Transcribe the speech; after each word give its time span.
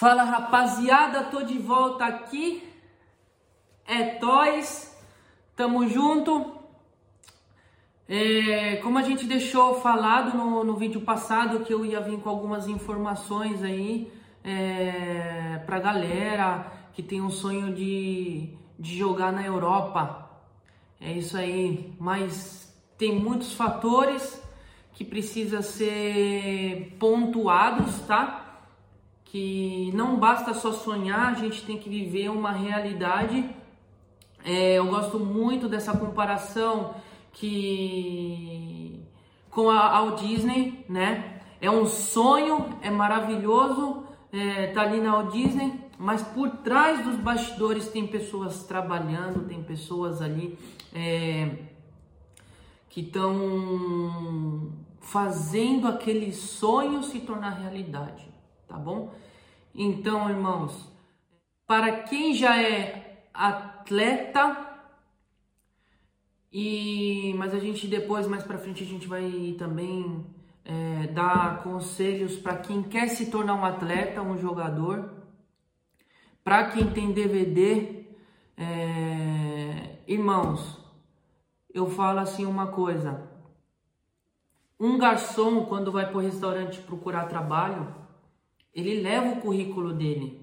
Fala 0.00 0.22
rapaziada, 0.22 1.24
tô 1.24 1.42
de 1.42 1.58
volta 1.58 2.06
aqui. 2.06 2.66
É 3.86 4.14
Toys, 4.14 4.98
tamo 5.54 5.86
junto. 5.86 6.54
É, 8.08 8.76
como 8.76 8.96
a 8.96 9.02
gente 9.02 9.26
deixou 9.26 9.78
falado 9.82 10.34
no, 10.34 10.64
no 10.64 10.74
vídeo 10.74 11.02
passado 11.02 11.60
que 11.66 11.74
eu 11.74 11.84
ia 11.84 12.00
vir 12.00 12.18
com 12.18 12.30
algumas 12.30 12.66
informações 12.66 13.62
aí 13.62 14.10
é, 14.42 15.60
pra 15.66 15.78
galera 15.78 16.72
que 16.94 17.02
tem 17.02 17.20
um 17.20 17.28
sonho 17.28 17.74
de, 17.74 18.54
de 18.78 18.96
jogar 18.96 19.30
na 19.30 19.44
Europa. 19.44 20.30
É 20.98 21.12
isso 21.12 21.36
aí, 21.36 21.94
mas 22.00 22.74
tem 22.96 23.20
muitos 23.20 23.52
fatores 23.52 24.42
que 24.94 25.04
precisa 25.04 25.60
ser 25.60 26.96
pontuados, 26.98 28.00
tá? 28.06 28.49
Que 29.30 29.92
não 29.94 30.16
basta 30.16 30.52
só 30.52 30.72
sonhar, 30.72 31.30
a 31.30 31.34
gente 31.34 31.64
tem 31.64 31.78
que 31.78 31.88
viver 31.88 32.28
uma 32.30 32.50
realidade. 32.50 33.48
É, 34.44 34.78
eu 34.78 34.86
gosto 34.86 35.20
muito 35.20 35.68
dessa 35.68 35.96
comparação 35.96 36.94
que 37.32 39.00
com 39.50 39.70
a 39.70 39.96
ao 39.96 40.16
Disney, 40.16 40.84
né? 40.88 41.40
É 41.60 41.70
um 41.70 41.86
sonho, 41.86 42.78
é 42.80 42.90
maravilhoso, 42.90 44.04
é, 44.32 44.68
tá 44.68 44.82
ali 44.82 45.00
na 45.00 45.12
Walt 45.12 45.32
Disney, 45.32 45.78
mas 45.98 46.22
por 46.22 46.48
trás 46.58 47.04
dos 47.04 47.16
bastidores 47.16 47.88
tem 47.88 48.06
pessoas 48.06 48.64
trabalhando, 48.64 49.46
tem 49.46 49.62
pessoas 49.62 50.22
ali 50.22 50.58
é, 50.94 51.56
que 52.88 53.02
estão 53.02 54.72
fazendo 55.00 55.86
aquele 55.86 56.32
sonho 56.32 57.02
se 57.02 57.20
tornar 57.20 57.50
realidade, 57.50 58.26
tá 58.70 58.78
bom? 58.78 59.12
Então, 59.74 60.30
irmãos, 60.30 60.88
para 61.66 62.02
quem 62.02 62.32
já 62.34 62.60
é 62.62 63.26
atleta 63.34 64.68
e 66.52 67.34
mas 67.36 67.52
a 67.52 67.58
gente 67.58 67.86
depois 67.86 68.26
mais 68.26 68.44
para 68.44 68.58
frente 68.58 68.82
a 68.84 68.86
gente 68.86 69.06
vai 69.06 69.54
também 69.58 70.24
é, 70.64 71.08
dar 71.08 71.62
conselhos 71.64 72.36
para 72.36 72.56
quem 72.56 72.82
quer 72.82 73.08
se 73.08 73.30
tornar 73.30 73.56
um 73.56 73.64
atleta, 73.64 74.22
um 74.22 74.38
jogador, 74.38 75.10
para 76.44 76.70
quem 76.70 76.90
tem 76.90 77.12
DVD, 77.12 78.04
é, 78.56 79.98
irmãos, 80.06 80.78
eu 81.74 81.90
falo 81.90 82.20
assim 82.20 82.46
uma 82.46 82.68
coisa 82.68 83.28
um 84.80 84.96
garçom, 84.96 85.66
quando 85.66 85.92
vai 85.92 86.06
para 86.06 86.16
o 86.16 86.22
restaurante 86.22 86.80
procurar 86.80 87.26
trabalho, 87.26 87.94
ele 88.74 89.00
leva 89.00 89.32
o 89.32 89.40
currículo 89.40 89.92
dele. 89.92 90.40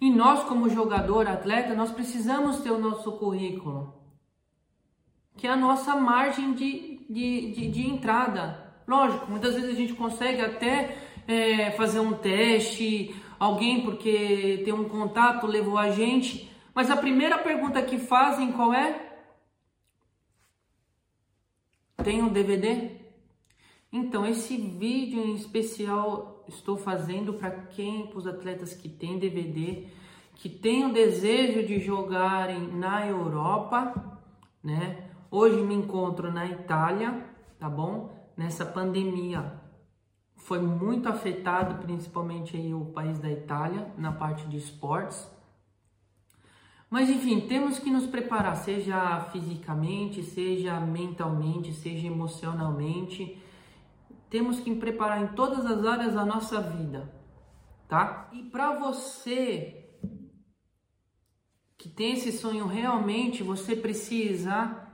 E 0.00 0.10
nós, 0.10 0.44
como 0.44 0.70
jogador, 0.70 1.26
atleta, 1.26 1.74
nós 1.74 1.90
precisamos 1.90 2.60
ter 2.60 2.70
o 2.70 2.78
nosso 2.78 3.12
currículo, 3.12 3.94
que 5.36 5.46
é 5.46 5.50
a 5.50 5.56
nossa 5.56 5.94
margem 5.94 6.54
de, 6.54 7.04
de, 7.10 7.52
de, 7.52 7.70
de 7.70 7.86
entrada. 7.86 8.74
Lógico, 8.86 9.30
muitas 9.30 9.54
vezes 9.54 9.70
a 9.70 9.74
gente 9.74 9.92
consegue 9.92 10.40
até 10.40 10.96
é, 11.28 11.70
fazer 11.72 12.00
um 12.00 12.14
teste, 12.14 13.14
alguém 13.38 13.82
porque 13.82 14.62
tem 14.64 14.72
um 14.72 14.88
contato 14.88 15.46
levou 15.46 15.76
a 15.76 15.90
gente, 15.90 16.50
mas 16.74 16.90
a 16.90 16.96
primeira 16.96 17.36
pergunta 17.38 17.82
que 17.82 17.98
fazem 17.98 18.52
qual 18.52 18.72
é? 18.72 19.08
Tem 22.02 22.22
um 22.22 22.28
DVD? 22.28 22.99
Então, 23.92 24.24
esse 24.24 24.56
vídeo 24.56 25.20
em 25.20 25.34
especial 25.34 26.44
estou 26.46 26.76
fazendo 26.76 27.34
para 27.34 27.50
quem, 27.50 28.06
para 28.06 28.18
os 28.18 28.26
atletas 28.26 28.72
que 28.72 28.88
têm 28.88 29.18
DVD, 29.18 29.88
que 30.34 30.48
têm 30.48 30.86
o 30.86 30.92
desejo 30.92 31.66
de 31.66 31.80
jogarem 31.80 32.68
na 32.68 33.06
Europa, 33.06 34.18
né? 34.62 35.10
Hoje 35.30 35.60
me 35.62 35.74
encontro 35.74 36.32
na 36.32 36.46
Itália, 36.46 37.24
tá 37.58 37.68
bom? 37.68 38.10
Nessa 38.36 38.64
pandemia 38.64 39.60
foi 40.36 40.60
muito 40.60 41.08
afetado, 41.08 41.82
principalmente 41.82 42.56
aí 42.56 42.72
o 42.72 42.86
país 42.86 43.18
da 43.18 43.30
Itália, 43.30 43.92
na 43.98 44.12
parte 44.12 44.46
de 44.46 44.56
esportes. 44.56 45.28
Mas 46.88 47.08
enfim, 47.08 47.40
temos 47.40 47.78
que 47.78 47.90
nos 47.90 48.06
preparar, 48.06 48.56
seja 48.56 49.20
fisicamente, 49.32 50.22
seja 50.22 50.80
mentalmente, 50.80 51.72
seja 51.72 52.06
emocionalmente. 52.06 53.39
Temos 54.30 54.60
que 54.60 54.74
preparar 54.76 55.22
em 55.22 55.34
todas 55.34 55.66
as 55.66 55.84
áreas 55.84 56.14
da 56.14 56.24
nossa 56.24 56.60
vida, 56.60 57.12
tá? 57.88 58.30
E 58.32 58.44
para 58.44 58.78
você 58.78 59.76
que 61.76 61.88
tem 61.88 62.12
esse 62.12 62.30
sonho 62.30 62.66
realmente, 62.66 63.42
você 63.42 63.74
precisa, 63.74 64.86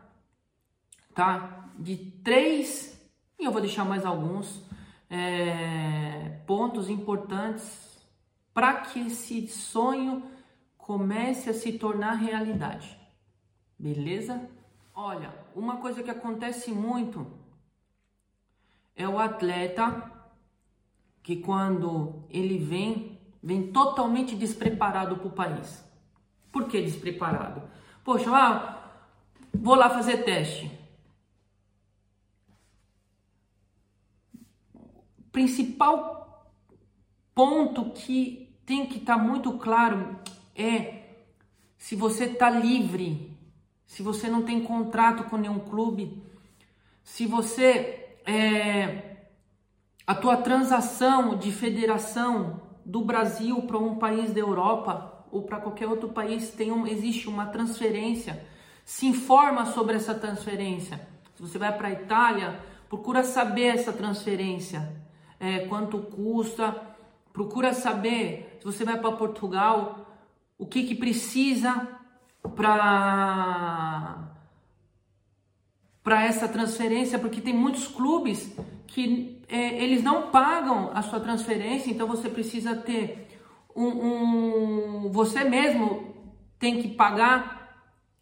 tá? 1.14 1.68
De 1.78 1.96
três, 1.96 2.98
e 3.38 3.44
eu 3.44 3.52
vou 3.52 3.60
deixar 3.60 3.84
mais 3.84 4.06
alguns 4.06 4.64
é, 5.10 6.40
pontos 6.46 6.88
importantes 6.88 8.00
para 8.54 8.80
que 8.80 9.00
esse 9.00 9.46
sonho 9.48 10.22
comece 10.78 11.50
a 11.50 11.54
se 11.54 11.72
tornar 11.72 12.14
realidade. 12.14 12.96
Beleza? 13.78 14.48
Olha, 14.94 15.30
uma 15.54 15.76
coisa 15.76 16.02
que 16.02 16.10
acontece 16.10 16.72
muito 16.72 17.26
é 18.96 19.06
o 19.06 19.18
atleta 19.18 20.10
que 21.22 21.36
quando 21.36 22.24
ele 22.30 22.56
vem, 22.56 23.20
vem 23.42 23.70
totalmente 23.70 24.34
despreparado 24.34 25.16
para 25.18 25.26
o 25.26 25.32
país. 25.32 25.84
Por 26.50 26.66
que 26.66 26.80
despreparado? 26.80 27.62
Poxa, 28.02 28.30
ah, 28.32 28.92
vou 29.52 29.74
lá 29.74 29.90
fazer 29.90 30.24
teste. 30.24 30.70
Principal 35.30 36.50
ponto 37.34 37.90
que 37.90 38.56
tem 38.64 38.86
que 38.86 38.98
estar 38.98 39.18
tá 39.18 39.22
muito 39.22 39.58
claro 39.58 40.18
é 40.54 41.02
se 41.76 41.94
você 41.94 42.24
está 42.24 42.48
livre, 42.48 43.36
se 43.84 44.02
você 44.02 44.30
não 44.30 44.42
tem 44.42 44.62
contrato 44.62 45.24
com 45.24 45.36
nenhum 45.36 45.58
clube, 45.58 46.22
se 47.02 47.26
você 47.26 48.05
é, 48.26 49.16
a 50.06 50.14
tua 50.14 50.36
transação 50.36 51.36
de 51.36 51.52
federação 51.52 52.60
do 52.84 53.00
Brasil 53.04 53.62
para 53.62 53.78
um 53.78 53.96
país 53.96 54.32
da 54.32 54.40
Europa 54.40 55.24
ou 55.30 55.42
para 55.42 55.60
qualquer 55.60 55.86
outro 55.86 56.08
país 56.08 56.50
tem 56.50 56.72
um, 56.72 56.86
existe 56.86 57.28
uma 57.28 57.46
transferência, 57.46 58.44
se 58.84 59.06
informa 59.06 59.66
sobre 59.66 59.96
essa 59.96 60.14
transferência. 60.14 61.00
Se 61.34 61.42
você 61.42 61.58
vai 61.58 61.76
para 61.76 61.88
a 61.88 61.92
Itália, 61.92 62.60
procura 62.88 63.22
saber 63.22 63.74
essa 63.74 63.92
transferência, 63.92 64.92
é, 65.38 65.60
quanto 65.60 65.98
custa, 65.98 66.74
procura 67.32 67.72
saber. 67.74 68.58
Se 68.60 68.64
você 68.64 68.84
vai 68.84 68.98
para 68.98 69.12
Portugal, 69.12 70.06
o 70.58 70.66
que, 70.66 70.84
que 70.84 70.94
precisa 70.94 71.86
para 72.54 74.35
para 76.06 76.22
essa 76.22 76.46
transferência, 76.46 77.18
porque 77.18 77.40
tem 77.40 77.52
muitos 77.52 77.88
clubes 77.88 78.56
que 78.86 79.42
é, 79.48 79.82
eles 79.82 80.04
não 80.04 80.30
pagam 80.30 80.92
a 80.94 81.02
sua 81.02 81.18
transferência, 81.18 81.90
então 81.90 82.06
você 82.06 82.28
precisa 82.28 82.76
ter 82.76 83.26
um, 83.74 83.86
um, 83.86 85.10
você 85.10 85.42
mesmo 85.42 86.14
tem 86.60 86.80
que 86.80 86.90
pagar. 86.90 87.76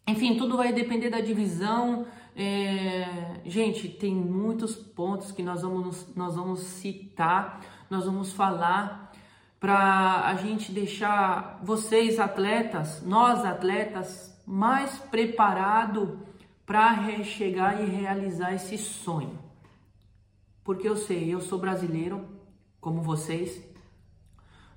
Enfim, 0.07 0.35
tudo 0.35 0.57
vai 0.57 0.73
depender 0.73 1.11
da 1.11 1.21
divisão. 1.21 2.07
É, 2.35 3.41
gente, 3.45 3.87
tem 3.87 4.15
muitos 4.15 4.75
pontos 4.75 5.31
que 5.31 5.43
nós 5.43 5.61
vamos 5.61 6.07
nós 6.15 6.35
vamos 6.35 6.61
citar, 6.61 7.61
nós 7.87 8.05
vamos 8.05 8.33
falar 8.33 9.11
para 9.59 10.25
a 10.25 10.33
gente 10.33 10.71
deixar 10.71 11.59
vocês 11.61 12.19
atletas, 12.19 13.03
nós 13.05 13.45
atletas, 13.45 14.35
mais 14.43 14.97
preparado 14.97 16.25
para 16.65 17.23
chegar 17.23 17.81
e 17.81 17.85
realizar 17.85 18.53
esse 18.53 18.77
sonho. 18.77 19.37
Porque 20.63 20.87
eu 20.87 20.97
sei, 20.97 21.31
eu 21.33 21.41
sou 21.41 21.59
brasileiro, 21.59 22.25
como 22.81 23.01
vocês. 23.01 23.61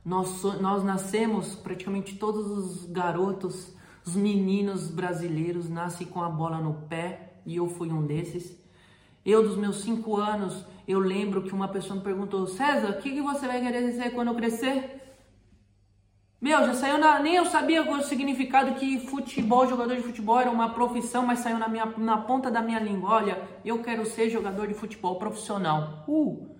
Nós, 0.04 0.42
nós 0.60 0.84
nascemos, 0.84 1.54
praticamente 1.54 2.16
todos 2.16 2.46
os 2.50 2.84
garotos, 2.90 3.74
os 4.04 4.14
meninos 4.14 4.88
brasileiros 4.90 5.68
nascem 5.68 6.06
com 6.06 6.22
a 6.22 6.28
bola 6.28 6.58
no 6.58 6.86
pé 6.88 7.40
e 7.44 7.56
eu 7.56 7.68
fui 7.68 7.90
um 7.90 8.06
desses. 8.06 8.56
Eu, 9.24 9.42
dos 9.42 9.56
meus 9.56 9.80
cinco 9.80 10.16
anos, 10.16 10.64
eu 10.86 10.98
lembro 10.98 11.42
que 11.42 11.52
uma 11.52 11.68
pessoa 11.68 11.96
me 11.96 12.02
perguntou: 12.02 12.46
César, 12.46 12.90
o 12.90 13.02
que, 13.02 13.10
que 13.10 13.20
você 13.20 13.46
vai 13.46 13.60
querer 13.60 13.92
ser 13.92 14.10
quando 14.10 14.28
eu 14.28 14.34
crescer? 14.34 14.97
Meu, 16.40 16.64
já 16.64 16.74
saiu 16.74 16.98
na. 16.98 17.18
Nem 17.18 17.34
eu 17.34 17.46
sabia 17.46 17.82
o 17.82 18.02
significado 18.02 18.74
que 18.74 19.00
futebol, 19.00 19.66
jogador 19.66 19.96
de 19.96 20.02
futebol 20.02 20.38
era 20.38 20.50
uma 20.50 20.70
profissão, 20.70 21.26
mas 21.26 21.40
saiu 21.40 21.58
na, 21.58 21.68
minha, 21.68 21.86
na 21.96 22.16
ponta 22.18 22.48
da 22.50 22.62
minha 22.62 22.78
língua. 22.78 23.10
Olha, 23.10 23.42
eu 23.64 23.82
quero 23.82 24.06
ser 24.06 24.30
jogador 24.30 24.68
de 24.68 24.74
futebol 24.74 25.16
profissional. 25.16 26.04
Uh! 26.06 26.56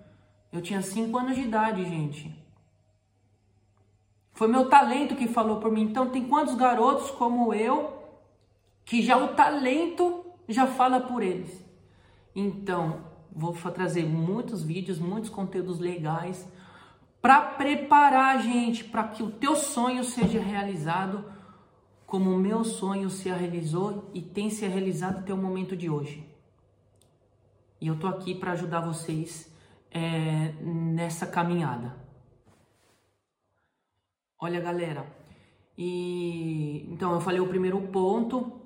Eu 0.51 0.61
tinha 0.61 0.81
5 0.81 1.17
anos 1.17 1.35
de 1.35 1.43
idade, 1.43 1.85
gente. 1.85 2.35
Foi 4.33 4.47
meu 4.47 4.67
talento 4.67 5.15
que 5.15 5.27
falou 5.27 5.59
por 5.59 5.71
mim. 5.71 5.83
Então 5.83 6.09
tem 6.09 6.27
quantos 6.27 6.55
garotos 6.55 7.11
como 7.11 7.53
eu 7.53 7.99
que 8.83 9.01
já 9.01 9.17
o 9.17 9.29
talento 9.29 10.25
já 10.47 10.65
fala 10.65 10.99
por 10.99 11.21
eles. 11.21 11.63
Então, 12.35 13.01
vou 13.31 13.53
trazer 13.53 14.05
muitos 14.05 14.63
vídeos, 14.63 14.99
muitos 14.99 15.29
conteúdos 15.29 15.79
legais 15.79 16.47
para 17.21 17.41
preparar 17.41 18.37
a 18.37 18.41
gente 18.41 18.83
para 18.83 19.07
que 19.07 19.21
o 19.21 19.29
teu 19.29 19.55
sonho 19.55 20.03
seja 20.03 20.39
realizado 20.39 21.25
como 22.05 22.31
o 22.31 22.39
meu 22.39 22.63
sonho 22.63 23.09
se 23.09 23.29
realizou 23.29 24.09
e 24.13 24.21
tem 24.21 24.49
se 24.49 24.65
realizado 24.67 25.19
até 25.19 25.33
o 25.33 25.37
momento 25.37 25.75
de 25.75 25.89
hoje. 25.89 26.27
E 27.79 27.87
eu 27.87 27.99
tô 27.99 28.07
aqui 28.07 28.33
para 28.33 28.53
ajudar 28.53 28.81
vocês 28.81 29.49
é, 29.91 30.53
nessa 30.61 31.27
caminhada. 31.27 31.95
Olha, 34.39 34.59
galera, 34.59 35.05
e 35.77 36.87
então 36.91 37.13
eu 37.13 37.21
falei 37.21 37.39
o 37.39 37.47
primeiro 37.47 37.79
ponto. 37.87 38.59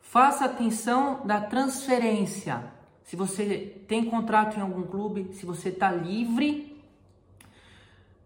Faça 0.00 0.44
atenção 0.44 1.26
da 1.26 1.40
transferência. 1.40 2.72
Se 3.04 3.14
você 3.14 3.84
tem 3.86 4.04
contrato 4.04 4.58
em 4.58 4.60
algum 4.60 4.82
clube, 4.82 5.32
se 5.34 5.46
você 5.46 5.68
está 5.68 5.90
livre, 5.90 6.75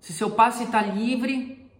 se 0.00 0.12
seu 0.12 0.30
passe 0.30 0.64
está 0.64 0.82
livre 0.82 1.70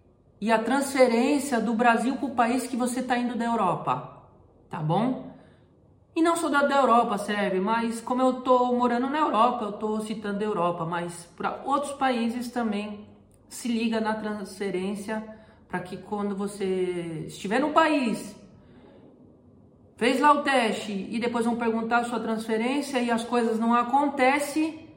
e 0.41 0.53
a 0.53 0.59
transferência 0.59 1.61
do 1.61 1.75
Brasil 1.75 2.17
para 2.17 2.27
o 2.27 2.35
país 2.35 2.67
que 2.67 2.77
você 2.77 3.01
está 3.01 3.19
indo 3.19 3.37
da 3.37 3.45
Europa, 3.45 4.25
tá 4.69 4.79
bom? 4.79 5.31
E 6.15 6.23
não 6.23 6.37
só 6.37 6.49
da, 6.49 6.63
da 6.63 6.77
Europa 6.77 7.19
serve, 7.19 7.61
mas 7.61 8.01
como 8.01 8.23
eu 8.23 8.39
estou 8.39 8.77
morando 8.77 9.09
na 9.09 9.19
Europa, 9.19 9.65
eu 9.65 9.71
estou 9.71 10.01
citando 10.01 10.41
a 10.41 10.47
Europa, 10.47 10.85
mas 10.85 11.25
para 11.37 11.63
outros 11.65 11.93
países 11.93 12.51
também 12.51 13.07
se 13.49 13.69
liga 13.69 14.01
na 14.01 14.15
transferência 14.15 15.25
para 15.69 15.81
que 15.81 15.97
quando 15.97 16.35
você 16.35 17.25
estiver 17.29 17.61
no 17.61 17.71
país, 17.71 18.35
fez 19.97 20.21
lá 20.21 20.33
o 20.33 20.43
teste 20.43 21.09
e 21.11 21.19
depois 21.21 21.45
vão 21.45 21.57
perguntar 21.57 21.99
a 21.99 22.05
sua 22.05 22.19
transferência 22.19 22.99
e 22.99 23.11
as 23.11 23.25
coisas 23.25 23.59
não 23.59 23.73
acontecem, 23.73 24.89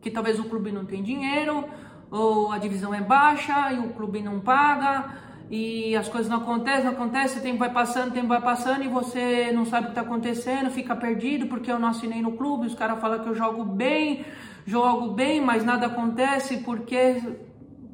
que 0.00 0.10
talvez 0.10 0.38
o 0.38 0.44
clube 0.44 0.70
não 0.70 0.84
tem 0.84 1.02
dinheiro, 1.02 1.68
ou 2.10 2.50
a 2.50 2.58
divisão 2.58 2.92
é 2.92 3.00
baixa 3.00 3.72
e 3.72 3.78
o 3.78 3.90
clube 3.90 4.20
não 4.20 4.40
paga, 4.40 5.14
e 5.50 5.96
as 5.96 6.08
coisas 6.08 6.30
não 6.30 6.38
acontecem, 6.38 6.84
não 6.84 6.92
acontecem, 6.92 7.38
o 7.38 7.42
tempo 7.42 7.58
vai 7.58 7.72
passando, 7.72 8.10
o 8.10 8.14
tempo 8.14 8.28
vai 8.28 8.40
passando 8.40 8.84
e 8.84 8.88
você 8.88 9.50
não 9.52 9.64
sabe 9.64 9.82
o 9.82 9.86
que 9.86 9.92
está 9.92 10.02
acontecendo, 10.02 10.70
fica 10.70 10.94
perdido 10.94 11.46
porque 11.46 11.70
eu 11.70 11.78
não 11.78 11.88
assinei 11.88 12.22
no 12.22 12.32
clube, 12.32 12.66
os 12.66 12.74
caras 12.74 13.00
falam 13.00 13.18
que 13.20 13.28
eu 13.28 13.34
jogo 13.34 13.64
bem, 13.64 14.24
jogo 14.64 15.08
bem, 15.12 15.40
mas 15.40 15.64
nada 15.64 15.86
acontece 15.86 16.58
porque, 16.58 17.20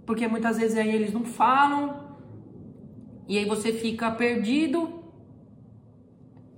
porque 0.05 0.29
muitas 0.29 0.59
vezes 0.59 0.77
aí 0.77 0.95
eles 0.95 1.13
não 1.13 1.25
falam 1.25 2.07
e 3.27 3.39
aí 3.39 3.47
você 3.47 3.73
fica 3.73 4.11
perdido, 4.11 5.03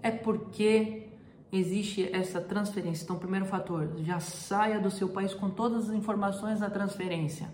é 0.02 0.10
porque 0.10 1.07
existe 1.50 2.08
essa 2.14 2.40
transferência. 2.40 3.04
Então, 3.04 3.18
primeiro 3.18 3.46
fator, 3.46 3.90
já 3.98 4.20
saia 4.20 4.78
do 4.78 4.90
seu 4.90 5.08
país 5.08 5.34
com 5.34 5.48
todas 5.48 5.88
as 5.88 5.94
informações 5.94 6.60
da 6.60 6.68
transferência, 6.68 7.48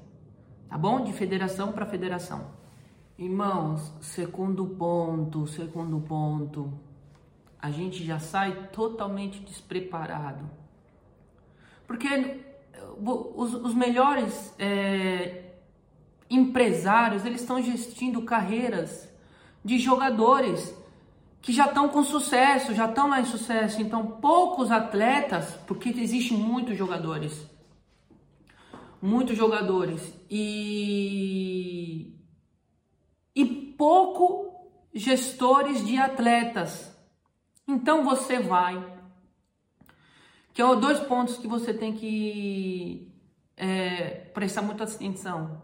tá 0.69 0.77
bom? 0.77 1.03
De 1.03 1.13
federação 1.13 1.73
para 1.73 1.87
federação. 1.87 2.47
Irmãos, 3.17 3.93
segundo 4.01 4.67
ponto, 4.67 5.47
segundo 5.47 6.01
ponto, 6.01 6.73
a 7.61 7.71
gente 7.71 8.05
já 8.05 8.19
sai 8.19 8.69
totalmente 8.73 9.41
despreparado. 9.41 10.45
Porque 11.87 12.41
os, 13.37 13.55
os 13.55 13.75
melhores 13.75 14.53
é, 14.59 15.53
empresários, 16.29 17.25
eles 17.25 17.41
estão 17.41 17.63
gestindo 17.63 18.23
carreiras 18.23 19.09
de 19.65 19.79
jogadores 19.79 20.75
que 21.45 21.53
já 21.53 21.67
estão 21.67 21.91
com 21.91 22.03
sucesso, 22.03 22.75
já 22.75 22.87
estão 22.87 23.15
em 23.15 23.25
sucesso. 23.27 23.83
Então, 23.83 24.07
poucos 24.19 24.71
atletas, 24.71 25.55
porque 25.67 25.91
existem 25.91 26.39
muitos 26.39 26.75
jogadores, 26.75 27.47
muitos 29.01 29.37
jogadores, 29.37 30.01
e 30.31 32.19
e 33.37 33.45
pouco 33.45 34.71
gestores 34.95 35.85
de 35.85 35.99
atletas. 35.99 36.91
Então 37.69 38.05
você 38.05 38.39
vai, 38.39 38.83
que 40.55 40.63
é 40.63 40.77
dois 40.77 41.01
pontos 41.01 41.37
que 41.37 41.47
você 41.47 41.75
tem 41.75 41.93
que 41.93 43.13
é, 43.55 44.31
prestar 44.33 44.63
muita 44.63 44.85
atenção. 44.85 45.61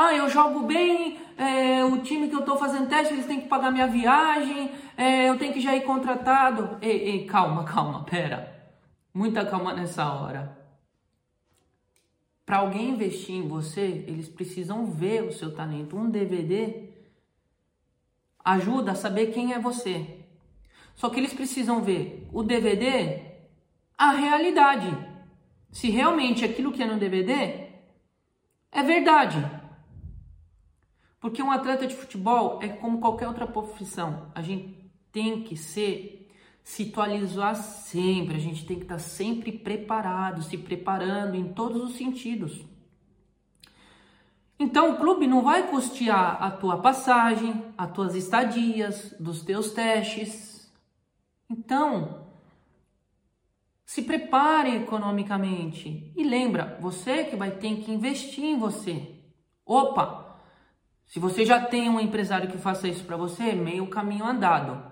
Ah, 0.00 0.14
eu 0.14 0.28
jogo 0.28 0.62
bem, 0.62 1.18
é, 1.36 1.84
o 1.84 2.00
time 2.02 2.28
que 2.28 2.34
eu 2.36 2.38
estou 2.38 2.56
fazendo 2.56 2.88
teste, 2.88 3.14
eles 3.14 3.26
têm 3.26 3.40
que 3.40 3.48
pagar 3.48 3.72
minha 3.72 3.88
viagem, 3.88 4.70
é, 4.96 5.28
eu 5.28 5.36
tenho 5.36 5.52
que 5.52 5.60
já 5.60 5.74
ir 5.74 5.80
contratado. 5.80 6.78
Ei, 6.80 6.98
ei, 6.98 7.26
calma, 7.26 7.64
calma, 7.64 8.04
pera. 8.04 8.72
Muita 9.12 9.44
calma 9.44 9.74
nessa 9.74 10.08
hora. 10.08 10.56
Para 12.46 12.58
alguém 12.58 12.90
investir 12.90 13.34
em 13.34 13.48
você, 13.48 14.04
eles 14.06 14.28
precisam 14.28 14.86
ver 14.86 15.24
o 15.24 15.32
seu 15.32 15.52
talento. 15.52 15.96
Um 15.96 16.08
DVD 16.08 16.90
ajuda 18.44 18.92
a 18.92 18.94
saber 18.94 19.32
quem 19.32 19.52
é 19.52 19.58
você. 19.58 20.20
Só 20.94 21.10
que 21.10 21.18
eles 21.18 21.34
precisam 21.34 21.82
ver 21.82 22.24
o 22.32 22.44
DVD, 22.44 23.20
a 23.98 24.12
realidade. 24.12 24.96
Se 25.72 25.90
realmente 25.90 26.44
aquilo 26.44 26.70
que 26.70 26.84
é 26.84 26.86
no 26.86 27.00
DVD 27.00 27.66
é 28.70 28.82
verdade. 28.84 29.57
Porque 31.20 31.42
um 31.42 31.50
atleta 31.50 31.86
de 31.86 31.96
futebol 31.96 32.60
é 32.62 32.68
como 32.68 33.00
qualquer 33.00 33.26
outra 33.26 33.46
profissão. 33.46 34.30
A 34.34 34.42
gente 34.42 34.90
tem 35.10 35.42
que 35.42 35.56
ser 35.56 36.30
se 36.62 36.90
atualizar 36.90 37.56
sempre, 37.56 38.36
a 38.36 38.38
gente 38.38 38.66
tem 38.66 38.76
que 38.76 38.84
estar 38.84 38.98
sempre 38.98 39.50
preparado, 39.50 40.42
se 40.42 40.58
preparando 40.58 41.34
em 41.34 41.52
todos 41.52 41.82
os 41.82 41.96
sentidos. 41.96 42.62
Então 44.58 44.92
o 44.92 44.98
clube 44.98 45.26
não 45.26 45.42
vai 45.42 45.68
custear 45.70 46.42
a 46.42 46.50
tua 46.50 46.78
passagem, 46.78 47.64
as 47.76 47.90
tuas 47.92 48.14
estadias, 48.14 49.14
dos 49.18 49.42
teus 49.42 49.70
testes. 49.70 50.70
Então, 51.48 52.26
se 53.86 54.02
prepare 54.02 54.76
economicamente 54.76 56.12
e 56.14 56.22
lembra, 56.22 56.76
você 56.82 57.24
que 57.24 57.34
vai 57.34 57.52
ter 57.52 57.76
que 57.76 57.90
investir 57.90 58.44
em 58.44 58.58
você. 58.58 59.14
Opa, 59.64 60.27
se 61.08 61.18
você 61.18 61.44
já 61.44 61.58
tem 61.58 61.88
um 61.88 61.98
empresário 61.98 62.50
que 62.50 62.58
faça 62.58 62.86
isso 62.86 63.02
para 63.04 63.16
você, 63.16 63.52
meio 63.52 63.88
caminho 63.88 64.26
andado. 64.26 64.82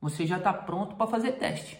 Você 0.00 0.26
já 0.26 0.38
está 0.38 0.52
pronto 0.52 0.96
para 0.96 1.06
fazer 1.06 1.32
teste. 1.32 1.78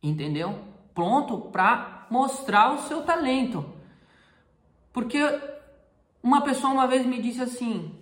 Entendeu? 0.00 0.60
Pronto 0.94 1.50
para 1.50 2.06
mostrar 2.08 2.72
o 2.72 2.82
seu 2.82 3.02
talento. 3.02 3.68
Porque 4.92 5.18
uma 6.22 6.42
pessoa 6.42 6.72
uma 6.72 6.86
vez 6.86 7.04
me 7.04 7.20
disse 7.20 7.42
assim: 7.42 8.00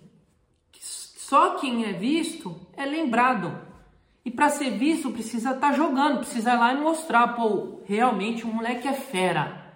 que 0.71 0.85
só 0.85 1.55
quem 1.55 1.85
é 1.85 1.93
visto 1.93 2.55
é 2.77 2.85
lembrado. 2.85 3.73
E 4.23 4.29
para 4.29 4.49
ser 4.49 4.77
visto 4.77 5.09
precisa 5.09 5.55
estar 5.55 5.71
tá 5.71 5.73
jogando, 5.73 6.19
precisa 6.19 6.53
ir 6.53 6.57
lá 6.57 6.71
e 6.71 6.79
mostrar, 6.79 7.29
pô, 7.29 7.81
realmente 7.85 8.45
o 8.45 8.53
moleque 8.53 8.87
é 8.87 8.93
fera. 8.93 9.73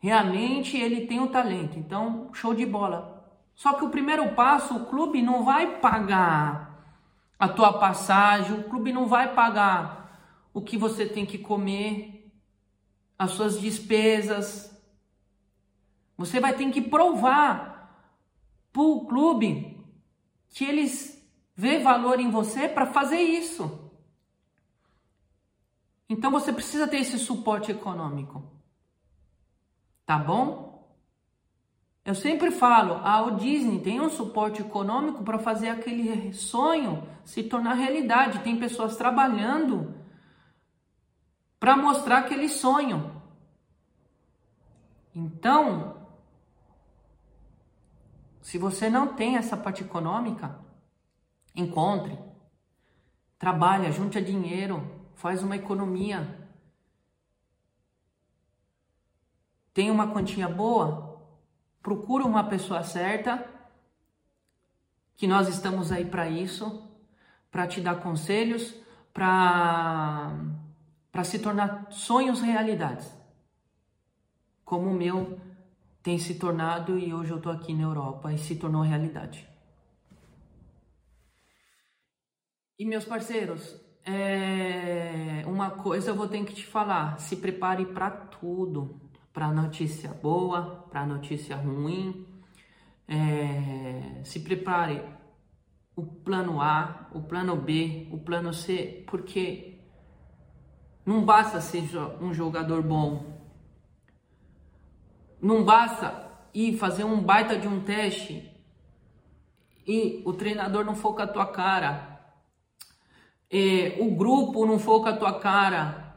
Realmente 0.00 0.76
ele 0.76 1.06
tem 1.06 1.20
o 1.20 1.28
talento. 1.28 1.78
Então, 1.78 2.28
show 2.34 2.52
de 2.52 2.66
bola. 2.66 3.13
Só 3.54 3.74
que 3.74 3.84
o 3.84 3.90
primeiro 3.90 4.34
passo, 4.34 4.76
o 4.76 4.86
clube 4.86 5.22
não 5.22 5.44
vai 5.44 5.78
pagar 5.78 6.86
a 7.38 7.48
tua 7.48 7.78
passagem, 7.78 8.58
o 8.58 8.64
clube 8.64 8.92
não 8.92 9.06
vai 9.06 9.34
pagar 9.34 10.48
o 10.52 10.60
que 10.60 10.76
você 10.76 11.06
tem 11.06 11.26
que 11.26 11.38
comer, 11.38 12.32
as 13.18 13.32
suas 13.32 13.60
despesas. 13.60 14.70
Você 16.16 16.40
vai 16.40 16.54
ter 16.54 16.70
que 16.70 16.80
provar 16.80 17.74
para 18.72 18.82
o 18.82 19.06
clube 19.06 19.84
que 20.50 20.64
eles 20.64 21.14
vê 21.56 21.78
valor 21.78 22.18
em 22.18 22.30
você 22.30 22.68
para 22.68 22.86
fazer 22.86 23.20
isso. 23.20 23.92
Então 26.08 26.30
você 26.30 26.52
precisa 26.52 26.86
ter 26.86 26.98
esse 26.98 27.18
suporte 27.18 27.70
econômico. 27.70 28.42
Tá 30.04 30.18
bom? 30.18 30.73
Eu 32.04 32.14
sempre 32.14 32.50
falo, 32.50 33.00
a 33.02 33.30
Disney 33.30 33.80
tem 33.80 33.98
um 33.98 34.10
suporte 34.10 34.60
econômico 34.60 35.24
para 35.24 35.38
fazer 35.38 35.70
aquele 35.70 36.34
sonho 36.34 37.08
se 37.24 37.42
tornar 37.42 37.74
realidade. 37.74 38.40
Tem 38.40 38.58
pessoas 38.58 38.94
trabalhando 38.94 39.94
para 41.58 41.76
mostrar 41.76 42.18
aquele 42.18 42.48
sonho. 42.50 43.22
Então, 45.14 46.06
se 48.42 48.58
você 48.58 48.90
não 48.90 49.14
tem 49.14 49.38
essa 49.38 49.56
parte 49.56 49.82
econômica, 49.82 50.58
encontre, 51.56 52.18
trabalha, 53.38 53.90
junte 53.90 54.20
dinheiro, 54.20 55.06
faz 55.14 55.42
uma 55.42 55.56
economia. 55.56 56.50
Tem 59.72 59.90
uma 59.90 60.08
quantia 60.08 60.48
boa, 60.48 61.03
procura 61.84 62.24
uma 62.24 62.44
pessoa 62.44 62.82
certa, 62.82 63.46
que 65.14 65.26
nós 65.26 65.48
estamos 65.48 65.92
aí 65.92 66.06
para 66.06 66.26
isso, 66.30 66.82
para 67.50 67.66
te 67.66 67.78
dar 67.78 67.96
conselhos, 67.96 68.74
para 69.12 70.32
para 71.12 71.22
se 71.22 71.38
tornar 71.38 71.86
sonhos 71.92 72.40
realidades. 72.40 73.08
Como 74.64 74.90
o 74.90 74.94
meu 74.94 75.38
tem 76.02 76.18
se 76.18 76.34
tornado 76.36 76.98
e 76.98 77.14
hoje 77.14 77.30
eu 77.30 77.36
estou 77.36 77.52
aqui 77.52 77.72
na 77.72 77.84
Europa 77.84 78.32
e 78.32 78.38
se 78.38 78.56
tornou 78.56 78.82
realidade. 78.82 79.46
E 82.76 82.84
meus 82.84 83.04
parceiros, 83.04 83.78
é, 84.04 85.44
uma 85.46 85.70
coisa 85.70 86.10
eu 86.10 86.16
vou 86.16 86.26
ter 86.26 86.42
que 86.44 86.54
te 86.54 86.66
falar: 86.66 87.20
se 87.20 87.36
prepare 87.36 87.86
para 87.86 88.10
tudo, 88.10 89.03
para 89.34 89.52
notícia 89.52 90.08
boa, 90.14 90.86
para 90.88 91.04
notícia 91.04 91.54
ruim. 91.56 92.26
É, 93.06 94.22
se 94.24 94.40
prepare 94.40 95.02
o 95.94 96.06
plano 96.06 96.62
A, 96.62 97.10
o 97.12 97.20
plano 97.20 97.54
B, 97.54 98.08
o 98.10 98.16
plano 98.16 98.54
C, 98.54 99.04
porque 99.06 99.78
não 101.04 101.22
basta 101.22 101.60
ser 101.60 101.84
um 102.18 102.32
jogador 102.32 102.82
bom, 102.82 103.38
não 105.42 105.62
basta 105.62 106.32
ir 106.54 106.78
fazer 106.78 107.04
um 107.04 107.22
baita 107.22 107.58
de 107.58 107.68
um 107.68 107.80
teste 107.80 108.50
e 109.86 110.22
o 110.24 110.32
treinador 110.32 110.82
não 110.82 110.94
for 110.94 111.14
com 111.14 111.20
a 111.20 111.26
tua 111.26 111.46
cara 111.46 112.14
é, 113.56 113.96
o 114.00 114.10
grupo 114.10 114.66
não 114.66 114.80
for 114.80 115.00
com 115.00 115.08
a 115.08 115.16
tua 115.16 115.38
cara. 115.38 116.16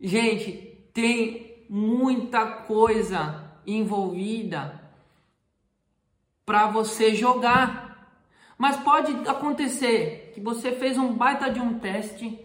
Gente, 0.00 0.52
tem 0.94 1.47
muita 1.68 2.46
coisa 2.46 3.44
envolvida 3.66 4.80
para 6.44 6.66
você 6.68 7.14
jogar. 7.14 8.08
Mas 8.56 8.76
pode 8.76 9.12
acontecer 9.28 10.32
que 10.34 10.40
você 10.40 10.72
fez 10.72 10.96
um 10.96 11.12
baita 11.12 11.50
de 11.50 11.60
um 11.60 11.78
teste, 11.78 12.44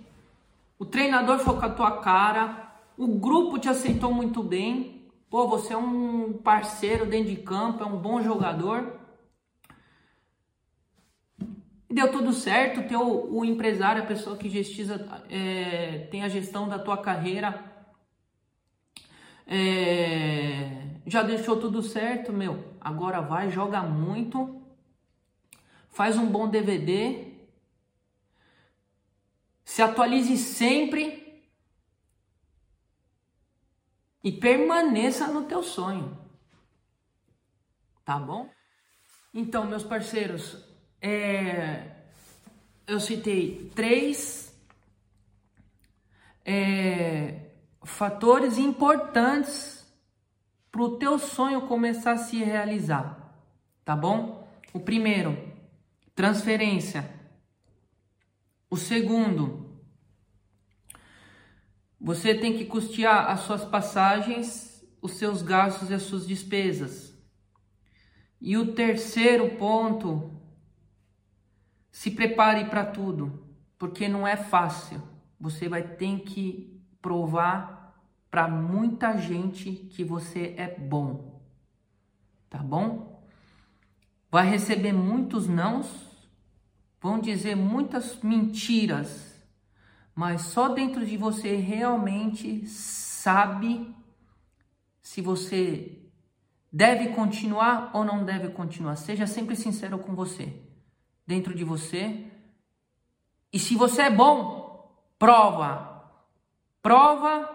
o 0.77 0.85
treinador 0.85 1.39
foi 1.39 1.57
com 1.57 1.65
a 1.65 1.69
tua 1.69 2.01
cara, 2.01 2.71
o 2.97 3.07
grupo 3.07 3.57
te 3.57 3.69
aceitou 3.69 4.13
muito 4.13 4.43
bem, 4.43 5.07
pô, 5.29 5.47
você 5.47 5.73
é 5.73 5.77
um 5.77 6.33
parceiro 6.33 7.05
dentro 7.05 7.31
de 7.31 7.37
campo, 7.37 7.83
é 7.83 7.87
um 7.87 7.97
bom 7.97 8.21
jogador 8.21 8.99
deu 11.93 12.11
tudo 12.11 12.33
certo, 12.33 12.87
teu, 12.87 13.31
o 13.31 13.45
empresário, 13.45 14.01
a 14.01 14.05
pessoa 14.05 14.35
que 14.35 14.49
gestiza, 14.49 15.05
é, 15.29 16.07
tem 16.09 16.23
a 16.23 16.27
gestão 16.27 16.67
da 16.67 16.79
tua 16.79 16.97
carreira, 16.97 17.63
é, 19.45 20.97
já 21.05 21.23
deixou 21.23 21.59
tudo 21.59 21.81
certo, 21.81 22.31
meu. 22.31 22.73
Agora 22.79 23.21
vai, 23.21 23.51
joga 23.51 23.81
muito, 23.81 24.61
faz 25.89 26.17
um 26.17 26.27
bom 26.27 26.49
DVD, 26.49 27.33
se 29.63 29.81
atualize 29.81 30.37
sempre 30.37 31.43
e 34.23 34.31
permaneça 34.31 35.27
no 35.27 35.45
teu 35.45 35.61
sonho. 35.63 36.17
Tá 38.05 38.19
bom? 38.19 38.49
Então, 39.33 39.65
meus 39.65 39.83
parceiros, 39.83 40.63
é, 41.01 41.91
eu 42.85 42.99
citei 42.99 43.71
três 43.73 44.53
é, 46.45 47.42
fatores 47.83 48.57
importantes 48.57 49.85
para 50.71 50.81
o 50.81 50.97
teu 50.97 51.19
sonho 51.19 51.67
começar 51.67 52.13
a 52.13 52.17
se 52.17 52.37
realizar, 52.37 53.37
tá 53.85 53.95
bom? 53.95 54.47
O 54.73 54.79
primeiro, 54.79 55.37
transferência. 56.15 57.07
O 58.69 58.77
segundo, 58.77 59.81
você 61.99 62.33
tem 62.33 62.57
que 62.57 62.65
custear 62.65 63.29
as 63.29 63.41
suas 63.41 63.63
passagens, 63.63 64.83
os 65.01 65.13
seus 65.13 65.41
gastos 65.41 65.89
e 65.89 65.93
as 65.93 66.01
suas 66.01 66.25
despesas. 66.25 67.13
E 68.41 68.57
o 68.57 68.73
terceiro 68.73 69.55
ponto 69.57 70.41
se 71.91 72.09
prepare 72.09 72.65
para 72.65 72.83
tudo, 72.85 73.47
porque 73.77 74.07
não 74.07 74.27
é 74.27 74.35
fácil. 74.35 75.01
Você 75.39 75.69
vai 75.69 75.83
ter 75.83 76.21
que 76.21 76.72
provar 77.03 77.93
para 78.31 78.47
muita 78.47 79.15
gente 79.17 79.71
que 79.71 80.03
você 80.03 80.55
é 80.57 80.73
bom. 80.75 81.39
Tá 82.49 82.57
bom? 82.57 83.21
Vai 84.31 84.49
receber 84.49 84.93
muitos 84.93 85.47
nãos, 85.47 85.87
vão 86.99 87.19
dizer 87.19 87.55
muitas 87.55 88.19
mentiras, 88.23 89.39
mas 90.15 90.41
só 90.41 90.69
dentro 90.69 91.05
de 91.05 91.17
você 91.17 91.55
realmente 91.55 92.65
sabe 92.67 93.93
se 95.01 95.21
você 95.21 95.99
deve 96.71 97.09
continuar 97.09 97.91
ou 97.93 98.03
não 98.03 98.23
deve 98.23 98.49
continuar. 98.49 98.95
Seja 98.95 99.27
sempre 99.27 99.55
sincero 99.55 99.99
com 99.99 100.15
você 100.15 100.59
dentro 101.27 101.53
de 101.53 101.63
você. 101.63 102.25
E 103.51 103.59
se 103.59 103.75
você 103.75 104.03
é 104.03 104.09
bom, 104.09 104.91
prova. 105.19 105.92
Prova, 106.83 107.49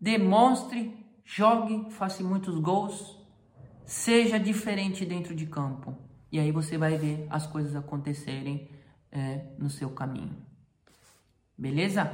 demonstre, 0.00 0.96
jogue, 1.22 1.90
faça 1.90 2.22
muitos 2.22 2.58
gols, 2.58 3.18
seja 3.84 4.38
diferente 4.38 5.04
dentro 5.04 5.34
de 5.34 5.44
campo. 5.44 5.94
E 6.32 6.38
aí 6.38 6.50
você 6.50 6.78
vai 6.78 6.96
ver 6.96 7.26
as 7.28 7.46
coisas 7.46 7.76
acontecerem 7.76 8.70
é, 9.12 9.44
no 9.58 9.68
seu 9.68 9.90
caminho. 9.90 10.34
Beleza? 11.58 12.10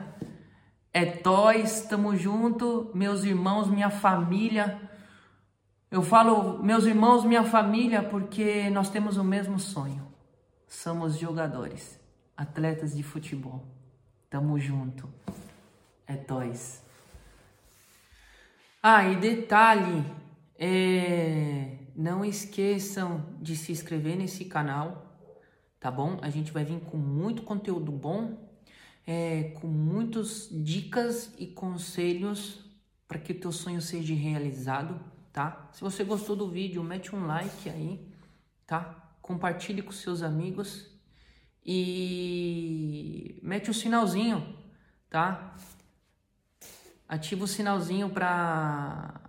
É 0.92 1.06
toys, 1.06 1.82
tamo 1.82 2.16
junto, 2.16 2.90
meus 2.94 3.22
irmãos, 3.22 3.68
minha 3.68 3.90
família. 3.90 4.80
Eu 5.88 6.02
falo 6.02 6.60
meus 6.62 6.84
irmãos, 6.84 7.24
minha 7.24 7.44
família, 7.44 8.02
porque 8.02 8.68
nós 8.70 8.90
temos 8.90 9.16
o 9.16 9.22
mesmo 9.22 9.60
sonho 9.60 10.10
somos 10.70 11.18
jogadores, 11.18 12.00
atletas 12.36 12.94
de 12.94 13.02
futebol. 13.02 13.66
Tamo 14.30 14.58
junto. 14.58 15.12
É 16.10 16.16
toys. 16.16 16.82
Ah, 18.82 19.08
e 19.08 19.16
detalhe, 19.16 20.04
é... 20.58 21.78
não 21.94 22.24
esqueçam 22.24 23.24
de 23.40 23.54
se 23.54 23.70
inscrever 23.70 24.16
nesse 24.16 24.44
canal, 24.46 25.16
tá 25.78 25.88
bom? 25.88 26.18
A 26.20 26.30
gente 26.30 26.50
vai 26.50 26.64
vir 26.64 26.80
com 26.80 26.96
muito 26.96 27.42
conteúdo 27.42 27.92
bom, 27.92 28.50
é, 29.06 29.54
com 29.60 29.68
muitas 29.68 30.48
dicas 30.50 31.32
e 31.38 31.46
conselhos 31.46 32.64
para 33.06 33.20
que 33.20 33.32
o 33.32 33.38
teu 33.38 33.52
sonho 33.52 33.80
seja 33.80 34.12
realizado, 34.14 35.00
tá? 35.32 35.68
Se 35.72 35.80
você 35.80 36.02
gostou 36.02 36.34
do 36.34 36.50
vídeo, 36.50 36.82
mete 36.82 37.14
um 37.14 37.24
like 37.26 37.70
aí, 37.70 38.04
tá? 38.66 39.10
compartilhe 39.30 39.80
com 39.80 39.92
seus 39.92 40.22
amigos 40.22 40.90
e 41.64 43.38
mete 43.44 43.70
o 43.70 43.74
sinalzinho, 43.74 44.56
tá? 45.08 45.54
Ativa 47.10 47.42
o 47.42 47.48
sinalzinho 47.48 48.08
para 48.08 49.20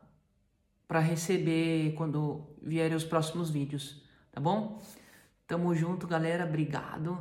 para 0.87 0.99
receber 0.99 1.95
quando 1.95 2.45
vierem 2.61 2.95
os 2.95 3.03
próximos 3.03 3.49
vídeos, 3.49 4.03
tá 4.31 4.39
bom? 4.39 4.79
Tamo 5.47 5.73
junto, 5.73 6.05
galera, 6.05 6.45
obrigado. 6.45 7.17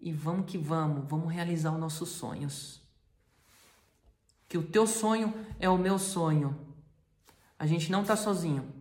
E 0.00 0.10
vamos 0.10 0.50
que 0.50 0.58
vamos, 0.58 1.08
vamos 1.08 1.32
realizar 1.32 1.72
os 1.72 1.78
nossos 1.78 2.08
sonhos. 2.08 2.82
Que 4.48 4.58
o 4.58 4.64
teu 4.64 4.84
sonho 4.84 5.32
é 5.60 5.68
o 5.68 5.78
meu 5.78 5.96
sonho. 5.96 6.58
A 7.56 7.64
gente 7.64 7.92
não 7.92 8.02
tá 8.02 8.16
sozinho. 8.16 8.74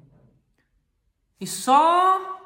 E 1.39 1.45
só 1.45 2.41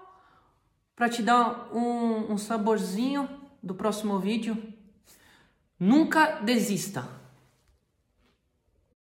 para 0.94 1.08
te 1.08 1.24
dar 1.24 1.74
um, 1.74 2.34
um 2.34 2.38
saborzinho 2.38 3.30
do 3.64 3.74
próximo 3.74 4.20
vídeo. 4.20 4.74
Nunca 5.80 6.42
desista. 6.42 7.17